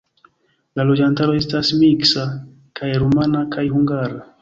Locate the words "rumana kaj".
3.05-3.71